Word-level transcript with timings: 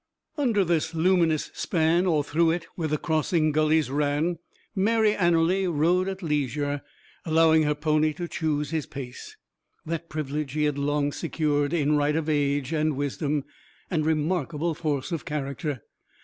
Under 0.35 0.65
this 0.65 0.95
luminous 0.95 1.51
span, 1.53 2.07
or 2.07 2.23
through 2.23 2.49
it 2.49 2.65
where 2.73 2.87
the 2.87 2.97
crossing 2.97 3.51
gullies 3.51 3.91
ran, 3.91 4.39
Mary 4.75 5.15
Anerley 5.15 5.67
rode 5.67 6.07
at 6.07 6.23
leisure, 6.23 6.81
allowing 7.23 7.61
her 7.65 7.75
pony 7.75 8.11
to 8.13 8.27
choose 8.27 8.71
his 8.71 8.87
pace. 8.87 9.37
That 9.85 10.09
privilege 10.09 10.53
he 10.53 10.63
had 10.63 10.79
long 10.79 11.11
secured, 11.11 11.71
in 11.71 11.97
right 11.97 12.15
of 12.15 12.27
age, 12.29 12.73
and 12.73 12.95
wisdom, 12.97 13.43
and 13.91 14.03
remarkable 14.03 14.73
force 14.73 15.11
of 15.11 15.23
character. 15.23 15.83